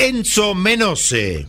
[0.00, 1.48] Enzo Menose.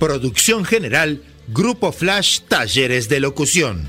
[0.00, 3.88] Producción general Grupo Flash Talleres de Locución.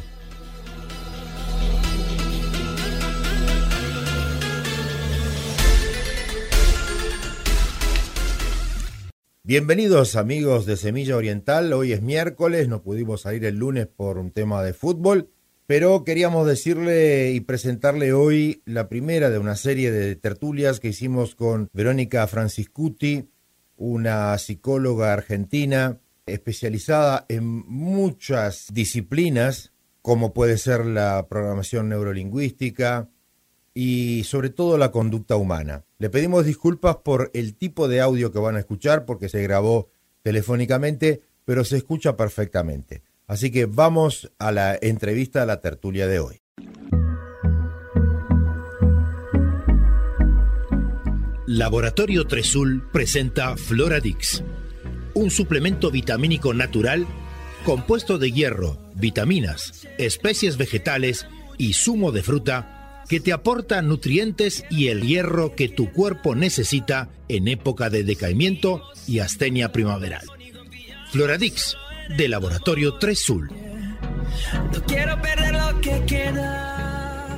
[9.41, 14.29] Bienvenidos amigos de Semilla Oriental, hoy es miércoles, no pudimos salir el lunes por un
[14.29, 15.31] tema de fútbol,
[15.67, 21.35] pero queríamos decirle y presentarle hoy la primera de una serie de tertulias que hicimos
[21.35, 23.29] con Verónica Franciscuti,
[23.77, 33.09] una psicóloga argentina especializada en muchas disciplinas, como puede ser la programación neurolingüística
[33.73, 35.83] y sobre todo la conducta humana.
[35.97, 39.89] Le pedimos disculpas por el tipo de audio que van a escuchar porque se grabó
[40.21, 43.03] telefónicamente, pero se escucha perfectamente.
[43.27, 46.41] Así que vamos a la entrevista a la tertulia de hoy.
[51.47, 54.43] Laboratorio Tresul presenta Floradix,
[55.13, 57.05] un suplemento vitamínico natural
[57.63, 61.25] compuesto de hierro, vitaminas, especies vegetales
[61.57, 67.09] y zumo de fruta que te aporta nutrientes y el hierro que tu cuerpo necesita
[67.27, 70.25] en época de decaimiento y astenia primaveral.
[71.11, 71.77] Floradix,
[72.09, 73.51] de Laboratorio 3 Sul.
[74.71, 77.37] No quiero perder lo que queda.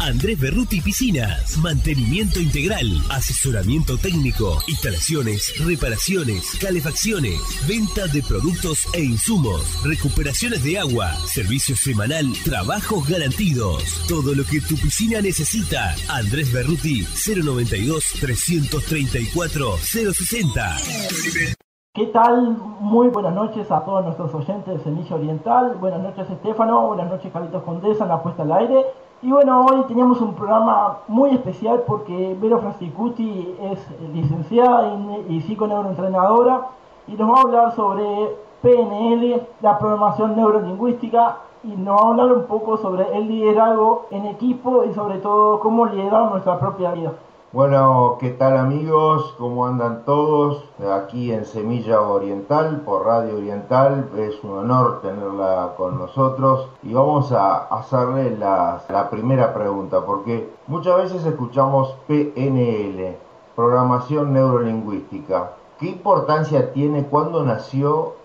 [0.00, 1.58] Andrés Berruti Piscinas.
[1.58, 2.86] Mantenimiento integral.
[3.10, 4.58] Asesoramiento técnico.
[4.66, 7.38] Instalaciones, reparaciones, calefacciones.
[7.68, 9.60] Venta de productos e insumos.
[9.84, 11.12] Recuperaciones de agua.
[11.26, 12.24] Servicio semanal.
[12.44, 13.84] Trabajos garantidos.
[14.08, 15.94] Todo lo que tu piscina necesita.
[16.08, 20.76] Andrés Berruti 092 334 060.
[21.92, 22.56] ¿Qué tal?
[22.80, 25.76] Muy buenas noches a todos nuestros oyentes de Semilla Oriental.
[25.78, 26.86] Buenas noches, Estefano.
[26.86, 28.86] Buenas noches, Carlitos Condesa, en la puesta al aire.
[29.22, 34.96] Y bueno, hoy teníamos un programa muy especial porque Vero Frasticuti es licenciada
[35.28, 36.68] y psiconeuroentrenadora
[37.06, 42.32] y nos va a hablar sobre PNL, la programación neurolingüística y nos va a hablar
[42.32, 47.12] un poco sobre el liderazgo en equipo y sobre todo cómo liderar nuestra propia vida.
[47.52, 49.34] Bueno, ¿qué tal amigos?
[49.36, 50.62] ¿Cómo andan todos?
[50.94, 57.32] Aquí en Semilla Oriental, por Radio Oriental, es un honor tenerla con nosotros y vamos
[57.32, 63.16] a hacerle la, primera pregunta, porque muchas veces escuchamos PNL,
[63.56, 65.50] Programación Neurolingüística.
[65.80, 67.06] ¿Qué importancia tiene?
[67.06, 68.20] ¿Cuándo nació?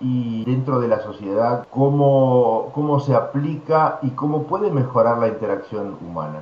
[0.00, 5.96] y dentro de la sociedad, cómo, cómo se aplica y cómo puede mejorar la interacción
[6.06, 6.40] humana.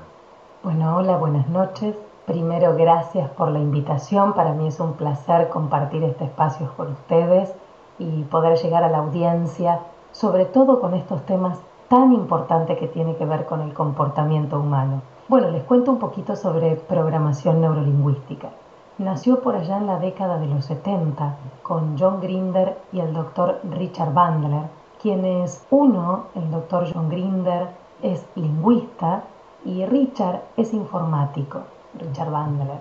[0.65, 1.95] Bueno, hola, buenas noches.
[2.27, 4.33] Primero, gracias por la invitación.
[4.35, 7.53] Para mí es un placer compartir este espacio con ustedes
[7.99, 9.81] y poder llegar a la audiencia,
[10.13, 11.59] sobre todo con estos temas
[11.89, 15.03] tan importantes que tiene que ver con el comportamiento humano.
[15.27, 18.51] Bueno, les cuento un poquito sobre programación neurolingüística.
[18.99, 23.59] Nació por allá en la década de los 70 con John Grinder y el doctor
[23.69, 24.69] Richard Bandler,
[25.01, 27.69] quienes uno, el doctor John Grinder,
[28.01, 29.25] es lingüista
[29.65, 31.63] y Richard es informático.
[31.99, 32.79] Richard Bandler,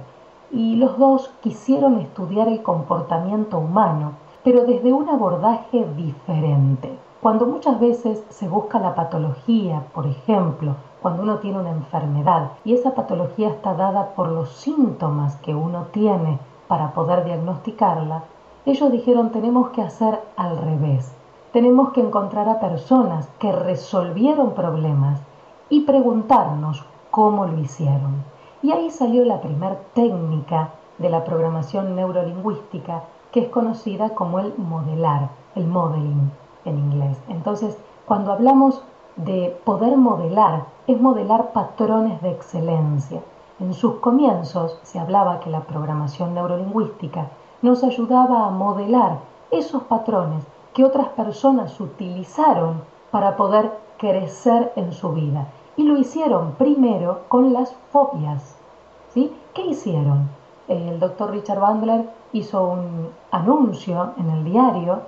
[0.51, 4.13] y los dos quisieron estudiar el comportamiento humano,
[4.43, 6.97] pero desde un abordaje diferente.
[7.21, 12.73] Cuando muchas veces se busca la patología, por ejemplo, cuando uno tiene una enfermedad y
[12.73, 18.23] esa patología está dada por los síntomas que uno tiene para poder diagnosticarla,
[18.65, 21.15] ellos dijeron tenemos que hacer al revés.
[21.53, 25.19] Tenemos que encontrar a personas que resolvieron problemas
[25.69, 28.23] y preguntarnos cómo lo hicieron.
[28.63, 30.69] Y ahí salió la primer técnica
[30.99, 36.31] de la programación neurolingüística que es conocida como el modelar, el modeling
[36.65, 37.17] en inglés.
[37.27, 37.75] Entonces,
[38.05, 38.83] cuando hablamos
[39.15, 43.21] de poder modelar, es modelar patrones de excelencia.
[43.59, 47.29] En sus comienzos se hablaba que la programación neurolingüística
[47.63, 49.19] nos ayudaba a modelar
[49.49, 56.53] esos patrones que otras personas utilizaron para poder crecer en su vida y lo hicieron
[56.53, 58.55] primero con las fobias.
[59.13, 59.31] ¿sí?
[59.53, 60.29] ¿Qué hicieron?
[60.67, 65.01] El doctor Richard Bandler hizo un anuncio en el diario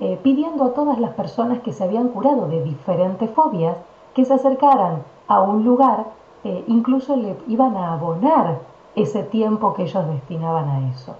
[0.00, 3.76] eh, pidiendo a todas las personas que se habían curado de diferentes fobias
[4.14, 6.06] que se acercaran a un lugar,
[6.44, 8.60] eh, incluso le iban a abonar
[8.94, 11.16] ese tiempo que ellos destinaban a eso.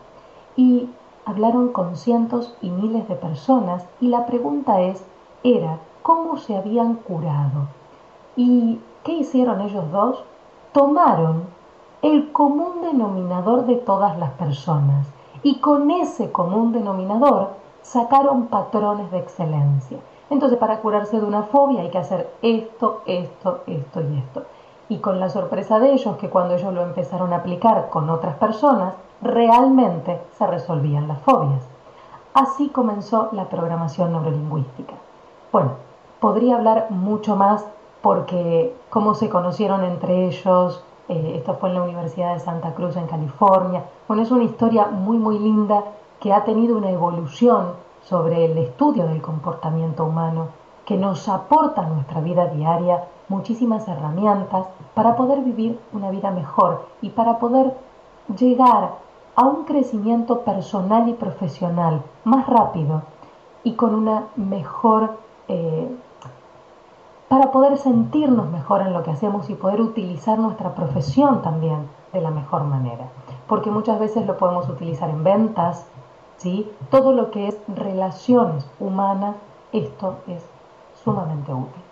[0.57, 0.89] Y
[1.25, 5.05] hablaron con cientos y miles de personas y la pregunta es,
[5.43, 7.69] era, ¿cómo se habían curado?
[8.37, 8.79] Y
[9.09, 10.23] ¿Qué hicieron ellos dos?
[10.73, 11.45] Tomaron
[12.03, 15.07] el común denominador de todas las personas
[15.43, 19.97] y con ese común denominador sacaron patrones de excelencia.
[20.29, 24.43] Entonces, para curarse de una fobia hay que hacer esto, esto, esto y esto.
[24.91, 28.37] Y con la sorpresa de ellos, que cuando ellos lo empezaron a aplicar con otras
[28.37, 31.67] personas, realmente se resolvían las fobias.
[32.35, 34.93] Así comenzó la programación neurolingüística.
[35.51, 35.71] Bueno,
[36.21, 37.65] podría hablar mucho más
[38.03, 42.97] porque cómo se conocieron entre ellos, eh, esto fue en la Universidad de Santa Cruz
[42.97, 43.85] en California.
[44.07, 45.85] Bueno, es una historia muy, muy linda
[46.21, 47.73] que ha tenido una evolución
[48.03, 50.49] sobre el estudio del comportamiento humano,
[50.85, 56.87] que nos aporta a nuestra vida diaria muchísimas herramientas para poder vivir una vida mejor
[57.03, 57.75] y para poder
[58.39, 58.93] llegar
[59.37, 63.03] a un crecimiento personal y profesional más rápido
[63.65, 65.95] y con una mejor eh,
[67.29, 72.23] para poder sentirnos mejor en lo que hacemos y poder utilizar nuestra profesión también de
[72.23, 73.05] la mejor manera.
[73.47, 75.87] Porque muchas veces lo podemos utilizar en ventas,
[76.39, 76.71] ¿sí?
[76.91, 79.37] Todo lo que es relaciones humanas,
[79.73, 80.45] esto es
[81.05, 81.83] sumamente útil.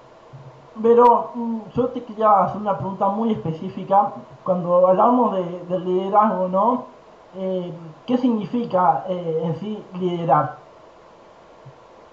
[0.83, 4.13] Pero mm, yo te quería hacer una pregunta muy específica.
[4.43, 5.35] Cuando hablamos
[5.69, 6.85] de, liderazgo, ¿no?
[7.35, 7.73] Eh,
[8.07, 10.57] ¿Qué significa eh, en sí liderar?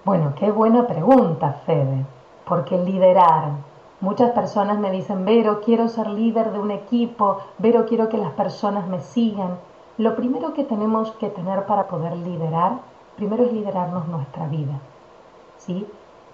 [0.04, 2.04] Bueno, qué buena pregunta, Fede
[2.46, 3.52] porque liderar.
[4.00, 8.32] Muchas personas me dicen, Vero, quiero ser líder de un equipo, Vero, quiero que las
[8.32, 9.58] personas me sigan.
[9.96, 12.80] Lo primero que tenemos que tener para poder liderar,
[13.16, 14.80] primero es liderarnos nuestra vida,
[15.58, 15.86] ¿sí?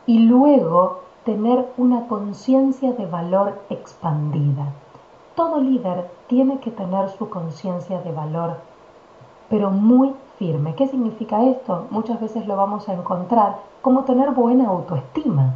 [0.07, 4.73] Y luego tener una conciencia de valor expandida.
[5.35, 8.57] Todo líder tiene que tener su conciencia de valor,
[9.49, 10.75] pero muy firme.
[10.75, 11.87] ¿Qué significa esto?
[11.91, 15.55] Muchas veces lo vamos a encontrar como tener buena autoestima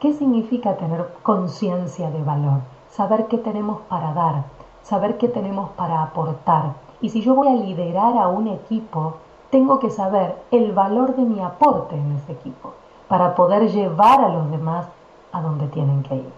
[0.00, 2.60] ¿Qué significa tener conciencia de valor?
[2.88, 4.44] Saber qué tenemos para dar,
[4.82, 6.72] saber qué tenemos para aportar.
[7.02, 9.16] Y si yo voy a liderar a un equipo,
[9.50, 12.72] tengo que saber el valor de mi aporte en ese equipo
[13.08, 14.86] para poder llevar a los demás
[15.32, 16.32] a donde tienen que ir.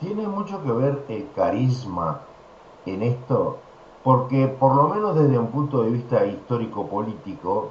[0.00, 2.20] tiene mucho que ver el carisma
[2.86, 3.58] en esto,
[4.02, 7.68] porque por lo menos desde un punto de vista histórico-político,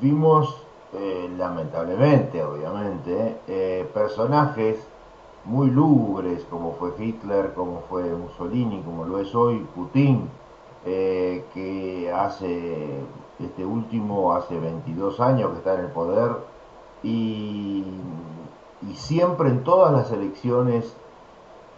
[0.00, 0.63] vimos,
[0.96, 4.78] eh, lamentablemente, obviamente, eh, personajes
[5.44, 10.28] muy lúgubres, como fue Hitler, como fue Mussolini, como lo es hoy Putin,
[10.86, 13.00] eh, que hace,
[13.40, 16.32] este último, hace 22 años que está en el poder,
[17.02, 17.84] y,
[18.88, 20.96] y siempre en todas las elecciones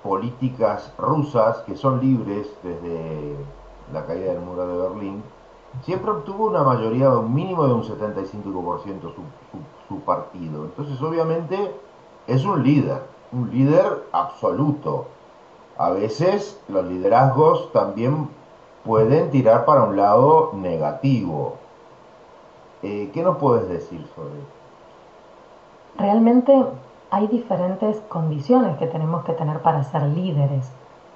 [0.02, 3.35] políticas rusas, que son libres desde
[3.92, 5.23] la caída del muro de Berlín,
[5.83, 10.64] siempre obtuvo una mayoría, un mínimo de un 75% su, su, su partido.
[10.64, 11.75] Entonces, obviamente,
[12.26, 13.02] es un líder,
[13.33, 15.06] un líder absoluto.
[15.78, 18.28] A veces los liderazgos también
[18.85, 21.56] pueden tirar para un lado negativo.
[22.83, 24.56] Eh, ¿Qué nos puedes decir sobre esto?
[25.99, 26.64] Realmente
[27.11, 30.71] hay diferentes condiciones que tenemos que tener para ser líderes.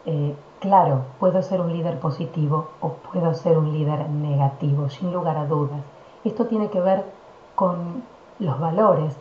[0.07, 5.37] Eh, claro, puedo ser un líder positivo o puedo ser un líder negativo, sin lugar
[5.37, 5.81] a dudas.
[6.23, 7.05] Esto tiene que ver
[7.55, 8.05] con
[8.38, 9.17] los valores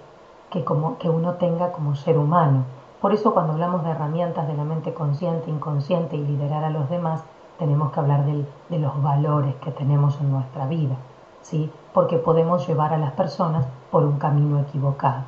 [0.51, 0.63] que,
[1.09, 2.65] uno tenga como ser humano.
[3.01, 6.89] Por eso cuando hablamos de herramientas de la mente consciente, inconsciente y liderar a los
[6.89, 7.23] demás,
[7.57, 10.95] tenemos que hablar de los valores que tenemos en nuestra vida,
[11.41, 11.71] ¿sí?
[11.93, 15.23] porque podemos llevar a las personas por un camino equivocado.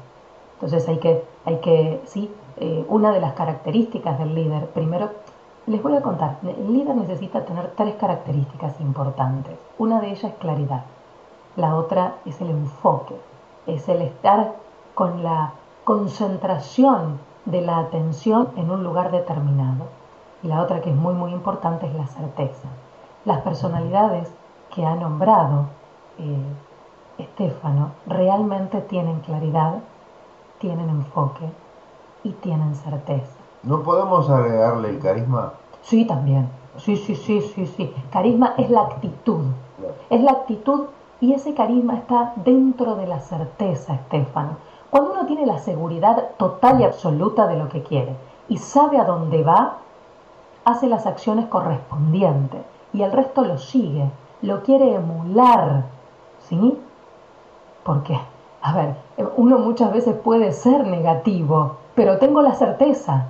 [0.56, 5.10] Entonces hay que, hay que sí, eh, una de las características del líder, primero,
[5.68, 9.58] les voy a contar, el líder necesita tener tres características importantes.
[9.78, 10.84] Una de ellas es claridad,
[11.56, 13.16] la otra es el enfoque,
[13.68, 14.54] es el estar
[14.96, 15.54] con la
[15.84, 19.86] concentración de la atención en un lugar determinado.
[20.44, 22.68] Y la otra que es muy muy importante es la certeza.
[23.26, 24.34] Las personalidades
[24.74, 25.66] que ha nombrado
[26.18, 29.76] eh, Estefano realmente tienen claridad
[30.60, 31.46] tienen enfoque
[32.24, 33.41] y tienen certeza.
[33.64, 35.54] ¿No podemos agregarle el carisma?
[35.84, 36.50] Sí, también.
[36.78, 37.94] Sí, sí, sí, sí, sí.
[38.12, 39.42] Carisma es la actitud.
[40.10, 40.86] Es la actitud
[41.20, 44.58] y ese carisma está dentro de la certeza, Estefano.
[44.90, 48.16] Cuando uno tiene la seguridad total y absoluta de lo que quiere
[48.50, 49.78] y sabe a dónde va,
[50.66, 52.62] hace las acciones correspondientes
[52.94, 54.10] y el resto lo sigue,
[54.42, 55.86] lo quiere emular.
[56.50, 56.80] ¿Sí?
[57.84, 58.20] ¿Por qué?
[58.64, 58.96] A ver,
[59.38, 63.28] uno muchas veces puede ser negativo, pero tengo la certeza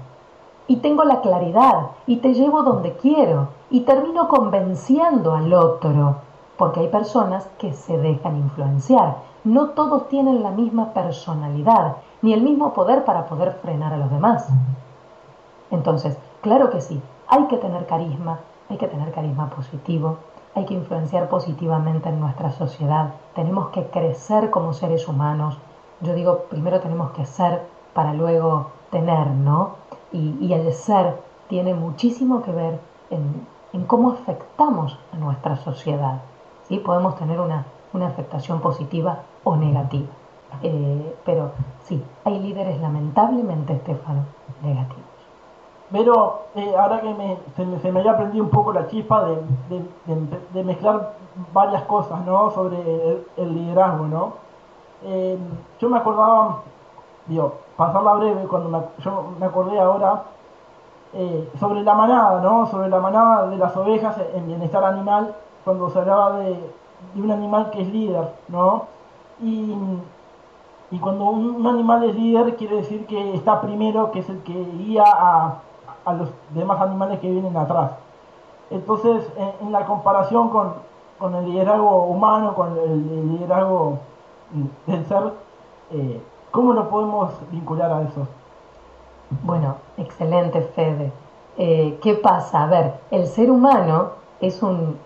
[0.68, 6.18] y tengo la claridad y te llevo donde quiero y termino convenciendo al otro,
[6.58, 9.18] porque hay personas que se dejan influenciar.
[9.44, 14.12] No todos tienen la misma personalidad ni el mismo poder para poder frenar a los
[14.12, 14.48] demás.
[15.72, 18.40] Entonces, claro que sí, hay que tener carisma,
[18.70, 20.18] hay que tener carisma positivo,
[20.54, 25.58] hay que influenciar positivamente en nuestra sociedad, tenemos que crecer como seres humanos.
[26.02, 29.81] Yo digo, primero tenemos que ser para luego tener, ¿no?
[30.12, 36.22] Y, el ser tiene muchísimo que ver en, cómo afectamos a nuestra sociedad.
[36.68, 36.80] ¿sí?
[36.80, 37.66] Podemos tener una,
[38.06, 40.08] afectación positiva o negativa.
[40.64, 41.52] Eh, pero
[41.84, 44.26] sí, hay líderes lamentablemente, Estefano,
[44.62, 45.12] negativos.
[45.92, 49.84] Pero eh, ahora que me, se, se, me, había aprendido un poco la chispa de,
[50.54, 51.16] de, mezclar
[51.54, 52.50] varias cosas, ¿no?
[52.52, 52.78] Sobre
[53.36, 54.34] el, liderazgo, ¿no?
[55.04, 55.38] Eh,
[55.80, 56.62] yo me acordaba,
[57.28, 57.56] digo,
[57.88, 60.24] pasarla breve, cuando yo me acordé ahora
[61.14, 62.68] eh, sobre la manada, ¿no?
[62.68, 66.72] Sobre la manada de las ovejas en bienestar animal, cuando se hablaba de,
[67.16, 68.86] un animal que es líder, ¿no?
[69.42, 69.76] Y,
[70.92, 74.54] y cuando un animal es líder quiere decir que está primero, que es el que
[74.54, 75.56] guía a
[76.06, 77.92] a los demás animales que vienen atrás.
[78.70, 79.28] Entonces,
[79.62, 80.74] en, la comparación con,
[81.20, 84.00] con, el liderazgo humano, con el, liderazgo
[84.88, 85.34] del ser,
[85.92, 88.28] eh, ¿cómo lo podemos vincular a eso?
[89.44, 91.12] Bueno, excelente, Fede.
[91.58, 92.64] Eh, ¿Qué pasa?
[92.64, 94.98] A ver, el ser humano es un,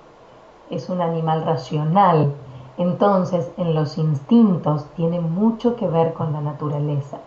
[0.70, 2.34] es un animal racional,
[2.78, 7.20] entonces en los instintos tiene mucho que ver con la naturaleza.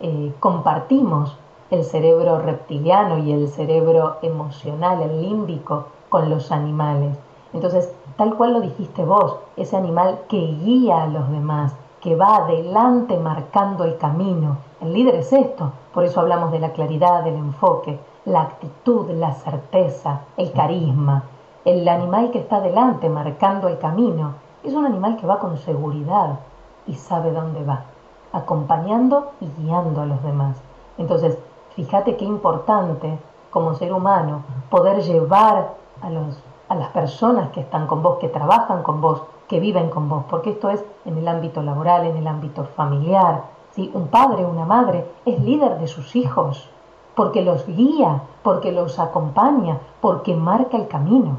[0.00, 1.36] Eh, compartimos
[1.70, 7.16] el cerebro reptiliano y el cerebro emocional, el límbico, con los animales.
[7.52, 12.36] Entonces, tal cual lo dijiste vos, ese animal que guía a los demás, que va
[12.36, 14.58] adelante marcando el camino.
[14.80, 19.32] El líder es esto, por eso hablamos de la claridad, del enfoque, la actitud, la
[19.32, 21.24] certeza, el carisma.
[21.64, 26.40] El animal que está adelante marcando el camino es un animal que va con seguridad
[26.86, 27.84] y sabe dónde va,
[28.32, 30.56] acompañando y guiando a los demás.
[30.96, 31.38] Entonces,
[31.76, 33.18] Fíjate qué importante
[33.50, 36.36] como ser humano poder llevar a, los,
[36.68, 40.24] a las personas que están con vos, que trabajan con vos, que viven con vos,
[40.30, 43.42] porque esto es en el ámbito laboral, en el ámbito familiar.
[43.72, 43.90] ¿sí?
[43.92, 46.70] Un padre, una madre es líder de sus hijos,
[47.16, 51.38] porque los guía, porque los acompaña, porque marca el camino.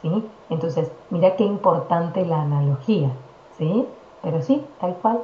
[0.00, 0.26] ¿Sí?
[0.48, 3.10] Entonces, mira qué importante la analogía,
[3.58, 3.86] ¿sí?
[4.22, 5.20] Pero sí, tal cual.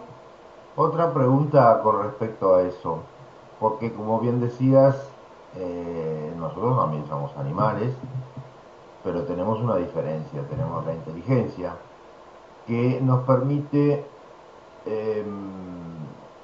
[0.77, 2.99] Otra pregunta con respecto a eso,
[3.59, 5.09] porque como bien decías,
[5.57, 7.95] eh, nosotros también somos animales,
[9.03, 11.73] pero tenemos una diferencia, tenemos la inteligencia
[12.67, 14.05] que nos permite
[14.87, 15.27] em,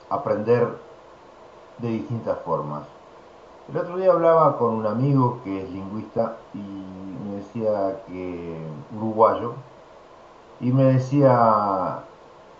[0.08, 0.68] aprender
[1.78, 2.82] de distintas formas.
[3.70, 8.58] El otro día hablaba con un amigo que es lingüista y me decía que
[8.96, 9.54] uruguayo
[10.60, 12.00] y me decía,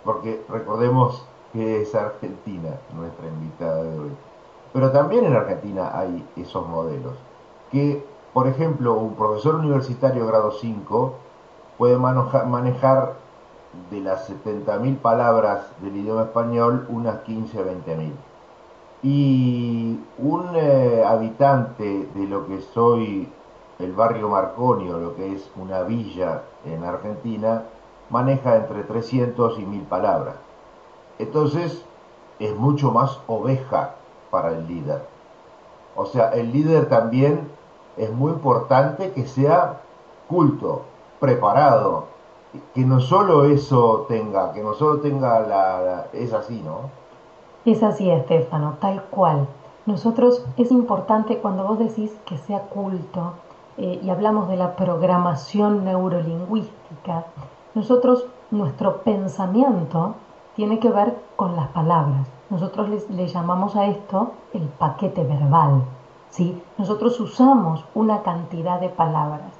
[0.04, 4.10] porque recordemos que es Argentina nuestra invitada de hoy,
[4.72, 7.14] pero también en Argentina hay esos modelos,
[7.72, 11.14] que por ejemplo un profesor universitario grado 5
[11.76, 13.14] puede manejar
[13.90, 18.12] de las 70.000 palabras del idioma español unas 15 o 20.000
[19.02, 23.28] y un eh, habitante de lo que soy
[23.78, 27.62] el barrio Marconi o lo que es una villa en Argentina
[28.10, 30.34] maneja entre 300 y 1000 palabras.
[31.18, 31.82] Entonces
[32.38, 33.94] es mucho más oveja
[34.30, 35.02] para el líder.
[35.96, 37.48] O sea, el líder también
[37.96, 39.80] es muy importante que sea
[40.28, 40.82] culto,
[41.20, 42.06] preparado,
[42.74, 46.90] que no solo eso tenga, que no solo tenga la es así, ¿no?
[47.64, 49.46] Es así, Estefano, tal cual.
[49.86, 53.34] Nosotros es importante cuando vos decís que sea culto
[53.76, 57.24] eh, y hablamos de la programación neurolingüística,
[57.74, 60.14] nosotros, nuestro pensamiento
[60.56, 62.26] tiene que ver con las palabras.
[62.50, 65.84] Nosotros le llamamos a esto el paquete verbal.
[66.30, 66.60] ¿sí?
[66.78, 69.52] Nosotros usamos una cantidad de palabras.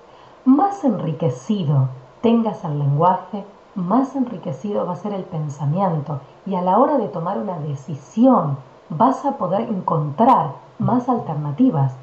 [0.44, 1.88] Más enriquecido
[2.20, 7.08] tengas el lenguaje, más enriquecido va a ser el pensamiento y a la hora de
[7.08, 8.58] tomar una decisión
[8.88, 11.96] vas a poder encontrar más alternativas.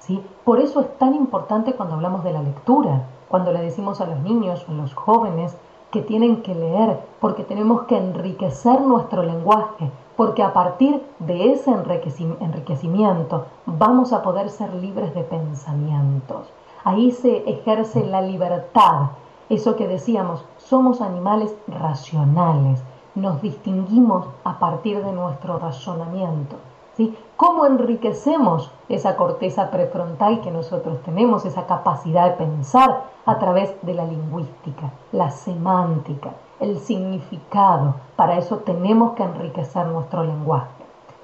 [0.00, 0.22] ¿sí?
[0.44, 4.18] Por eso es tan importante cuando hablamos de la lectura, cuando le decimos a los
[4.20, 5.56] niños o a los jóvenes
[5.90, 11.70] que tienen que leer, porque tenemos que enriquecer nuestro lenguaje, porque a partir de ese
[11.70, 16.50] enriquecimiento vamos a poder ser libres de pensamientos.
[16.84, 19.10] Ahí se ejerce la libertad,
[19.48, 22.82] eso que decíamos, somos animales racionales,
[23.14, 26.56] nos distinguimos a partir de nuestro razonamiento.
[26.96, 27.16] ¿sí?
[27.36, 33.94] ¿Cómo enriquecemos esa corteza prefrontal que nosotros tenemos, esa capacidad de pensar a través de
[33.94, 37.94] la lingüística, la semántica, el significado?
[38.16, 40.70] Para eso tenemos que enriquecer nuestro lenguaje.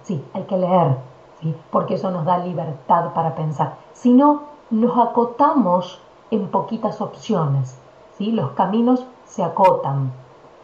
[0.03, 0.97] Sí, hay que leer,
[1.41, 1.55] ¿sí?
[1.71, 3.77] porque eso nos da libertad para pensar.
[3.93, 6.01] Si no, nos acotamos
[6.31, 7.81] en poquitas opciones.
[8.19, 8.33] ¿Sí?
[8.33, 10.13] Los caminos se acotan.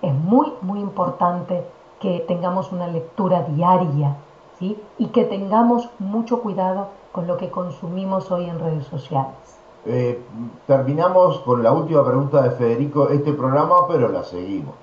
[0.03, 1.65] Es muy, muy importante
[2.01, 4.17] que tengamos una lectura diaria
[4.59, 4.79] ¿sí?
[4.99, 9.33] y que tengamos mucho cuidado con lo que consumimos hoy en redes sociales.
[9.87, 10.23] Eh,
[10.67, 14.75] terminamos con la última pregunta de Federico este programa, pero la seguimos.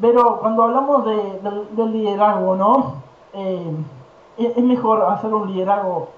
[0.00, 1.40] Pero cuando hablamos de,
[1.72, 2.94] del liderazgo, ¿no?
[3.32, 3.76] Eh,
[4.36, 6.08] ¿Es mejor hacer un liderazgo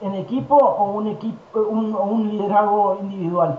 [0.00, 3.58] en equipo o un, equipo, un, un liderazgo individual?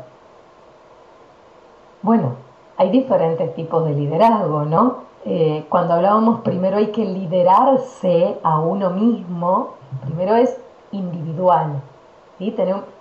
[2.05, 2.35] Bueno,
[2.77, 5.05] hay diferentes tipos de liderazgo, ¿no?
[5.25, 9.69] Eh, cuando hablábamos primero hay que liderarse a uno mismo,
[10.05, 10.55] primero es
[10.91, 11.81] individual.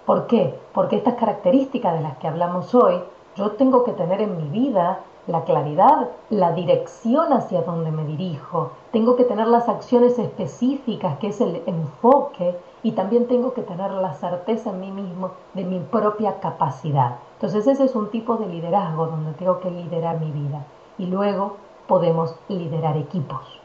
[0.06, 0.58] ¿Por qué?
[0.72, 2.98] Porque estas características de las que hablamos hoy,
[3.36, 8.72] yo tengo que tener en mi vida la claridad, la dirección hacia donde me dirijo,
[8.92, 13.90] tengo que tener las acciones específicas, que es el enfoque, y también tengo que tener
[13.92, 17.16] la certeza en mí mismo de mi propia capacidad.
[17.34, 20.66] Entonces ese es un tipo de liderazgo donde tengo que liderar mi vida.
[20.98, 21.56] Y luego
[21.88, 23.60] podemos liderar equipos.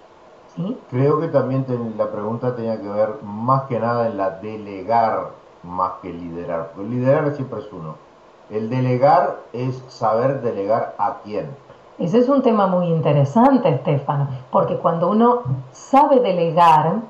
[0.55, 0.77] ¿sí?
[0.89, 1.65] Creo que también
[1.97, 5.31] la pregunta tenía que ver más que nada en la delegar
[5.63, 6.71] más que liderar.
[6.73, 8.08] Porque liderar siempre es uno
[8.49, 11.49] el delegar es saber delegar a quién.
[11.97, 17.01] Ese es un tema muy interesante, Estefano, porque cuando uno sabe delegar,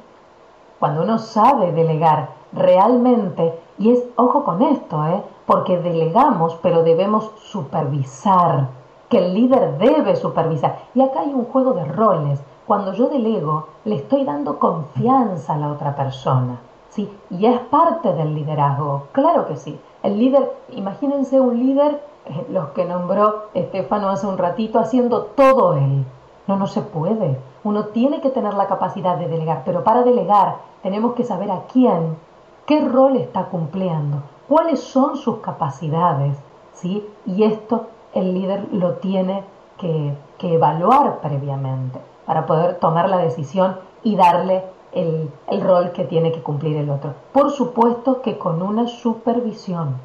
[0.80, 5.24] cuando uno sabe delegar realmente, y es, ojo con esto, ¿eh?
[5.46, 8.68] porque delegamos, pero debemos supervisar,
[9.10, 10.80] que el líder debe supervisar.
[10.94, 12.40] Y acá hay un juego de roles.
[12.68, 16.60] Cuando yo delego, le estoy dando confianza a la otra persona.
[16.90, 17.10] ¿sí?
[17.30, 19.80] Y es parte del liderazgo, claro que sí.
[20.02, 25.74] El líder, imagínense un líder, eh, los que nombró Estefano hace un ratito, haciendo todo
[25.74, 26.06] él.
[26.48, 27.38] No, no se puede.
[27.64, 31.64] Uno tiene que tener la capacidad de delegar, pero para delegar tenemos que saber a
[31.72, 32.18] quién,
[32.66, 36.38] qué rol está cumpliendo, cuáles son sus capacidades,
[36.74, 37.06] ¿sí?
[37.26, 39.44] Y esto el líder lo tiene
[39.78, 46.06] que, que evaluar previamente para poder tomar la decisión y darle el, el rol que
[46.06, 47.14] tiene que cumplir el otro.
[47.32, 49.96] Por supuesto que con una supervisión,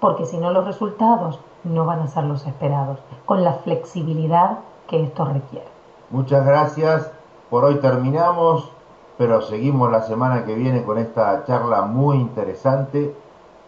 [0.00, 5.02] porque si no los resultados no van a ser los esperados, con la flexibilidad que
[5.02, 5.66] esto requiere.
[6.10, 7.10] Muchas gracias.
[7.50, 8.70] Por hoy terminamos,
[9.18, 13.14] pero seguimos la semana que viene con esta charla muy interesante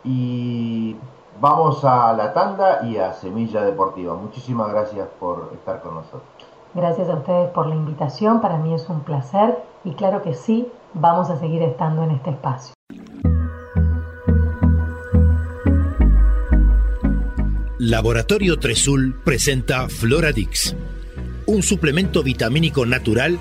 [0.05, 0.97] y
[1.41, 4.15] vamos a la tanda y a Semilla Deportiva.
[4.15, 6.23] Muchísimas gracias por estar con nosotros.
[6.75, 10.67] Gracias a ustedes por la invitación, para mí es un placer y claro que sí,
[10.95, 12.73] vamos a seguir estando en este espacio.
[17.79, 20.75] Laboratorio Tresul presenta Floradix,
[21.47, 23.39] un suplemento vitamínico natural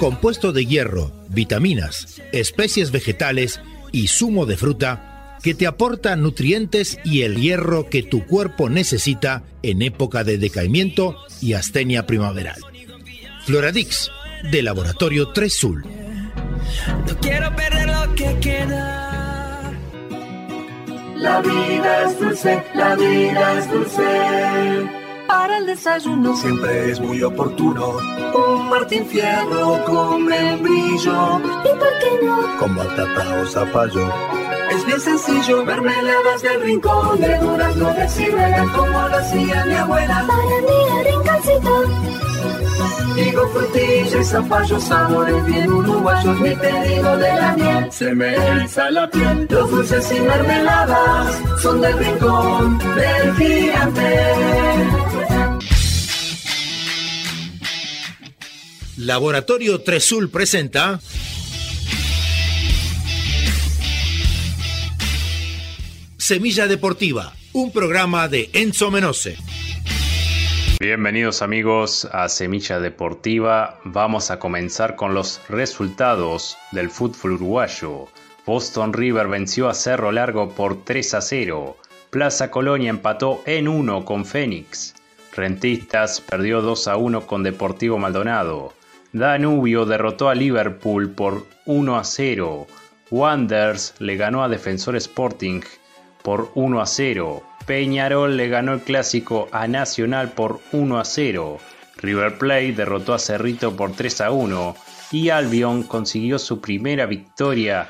[0.00, 3.60] compuesto de hierro, vitaminas, especies vegetales
[3.92, 5.13] y zumo de fruta
[5.44, 11.18] que te aporta nutrientes y el hierro que tu cuerpo necesita en época de decaimiento
[11.42, 12.58] y astenia primaveral.
[13.44, 14.10] Floradix,
[14.50, 15.84] de Laboratorio Tresul.
[17.06, 19.70] No quiero perder lo que queda.
[21.16, 24.90] La vida es dulce, la vida es dulce.
[25.28, 27.98] Para el desayuno siempre es muy oportuno.
[28.34, 31.38] Un Martín Fierro con membrillo.
[31.38, 32.56] ¿Y por qué no?
[32.58, 34.43] Con batata o zapallo.
[34.70, 40.24] Es bien sencillo, mermeladas del rincón de durazno de ciruela como lo hacía mi abuela.
[40.26, 42.14] Para mi rinconcito.
[43.14, 47.92] Digo frutilla y zapallo, sabores bien uruguayos, mi pedido de la miel.
[47.92, 54.34] Se me eriza la piel, los dulces y mermeladas son del rincón del gigante.
[58.96, 61.00] Laboratorio Tresul presenta
[66.26, 69.36] Semilla Deportiva, un programa de Enzo Menose.
[70.80, 73.78] Bienvenidos amigos a Semilla Deportiva.
[73.84, 78.08] Vamos a comenzar con los resultados del fútbol uruguayo.
[78.46, 81.76] Boston River venció a Cerro Largo por 3 a 0.
[82.08, 84.94] Plaza Colonia empató en 1 con Fénix.
[85.36, 88.72] Rentistas perdió 2 a 1 con Deportivo Maldonado.
[89.12, 92.66] Danubio derrotó a Liverpool por 1 a 0.
[93.10, 95.60] Wanderers le ganó a Defensor Sporting
[96.24, 97.42] por 1 a 0.
[97.66, 101.58] Peñarol le ganó el clásico a Nacional por 1 a 0.
[101.98, 104.74] River Plate derrotó a Cerrito por 3 a 1
[105.12, 107.88] y Albion consiguió su primera victoria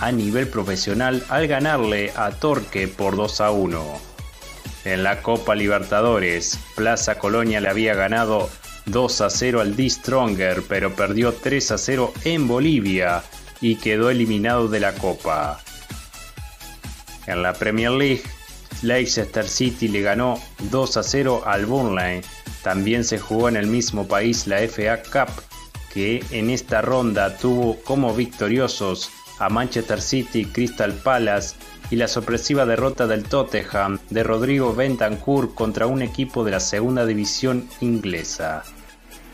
[0.00, 3.84] a nivel profesional al ganarle a Torque por 2 a 1.
[4.84, 8.48] En la Copa Libertadores, Plaza Colonia le había ganado
[8.86, 13.24] 2 a 0 al D Stronger, pero perdió 3 a 0 en Bolivia
[13.60, 15.60] y quedó eliminado de la Copa.
[17.26, 18.22] En la Premier League,
[18.82, 22.20] Leicester City le ganó 2 a 0 al Burnley.
[22.62, 25.42] También se jugó en el mismo país la FA Cup,
[25.92, 31.56] que en esta ronda tuvo como victoriosos a Manchester City, Crystal Palace
[31.90, 37.04] y la sorpresiva derrota del Tottenham de Rodrigo Bentancur contra un equipo de la segunda
[37.04, 38.62] división inglesa.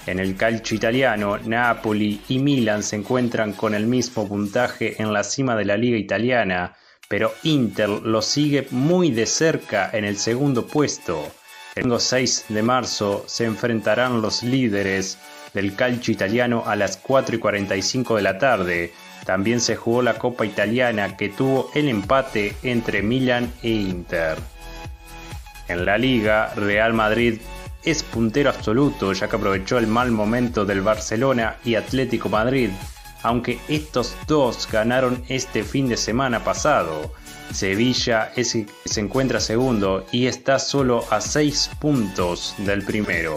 [0.07, 5.23] En el calcio italiano, Napoli y Milan se encuentran con el mismo puntaje en la
[5.23, 6.75] cima de la liga italiana,
[7.09, 11.33] pero Inter lo sigue muy de cerca en el segundo puesto.
[11.75, 15.19] El domingo 6 de marzo se enfrentarán los líderes
[15.55, 18.93] del calcio italiano a las 4 y 45 de la tarde.
[19.25, 24.37] También se jugó la Copa Italiana que tuvo el empate entre Milan e Inter.
[25.69, 27.41] En la liga, Real Madrid
[27.85, 32.71] es puntero absoluto ya que aprovechó el mal momento del Barcelona y Atlético Madrid,
[33.23, 37.13] aunque estos dos ganaron este fin de semana pasado.
[37.53, 43.37] Sevilla se encuentra segundo y está solo a 6 puntos del primero.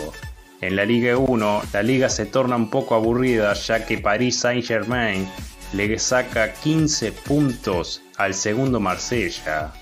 [0.61, 5.27] En la Liga 1, la liga se torna un poco aburrida ya que Paris Saint-Germain
[5.73, 9.73] le saca 15 puntos al segundo Marsella.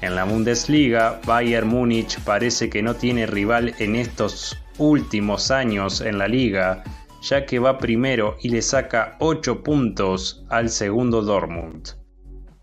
[0.00, 6.18] En la Bundesliga, Bayern Múnich parece que no tiene rival en estos últimos años en
[6.18, 6.84] la liga,
[7.20, 11.90] ya que va primero y le saca 8 puntos al segundo Dortmund.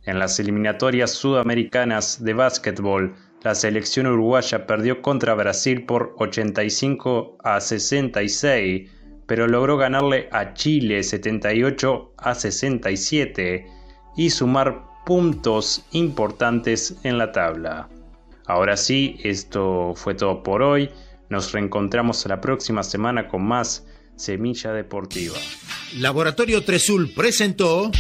[0.05, 7.59] En las eliminatorias sudamericanas de básquetbol, la selección uruguaya perdió contra Brasil por 85 a
[7.59, 8.89] 66,
[9.27, 13.67] pero logró ganarle a Chile 78 a 67
[14.15, 17.89] y sumar puntos importantes en la tabla.
[18.47, 20.89] Ahora sí, esto fue todo por hoy.
[21.29, 23.85] Nos reencontramos la próxima semana con más
[24.17, 25.37] Semilla Deportiva.
[25.99, 27.91] Laboratorio Tresul presentó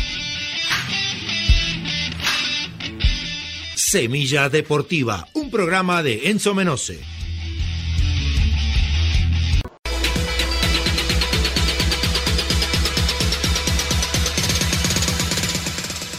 [3.75, 6.99] Semilla Deportiva, un programa de Enzo Menose.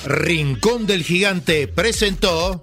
[0.07, 2.63] Rincón del Gigante presentó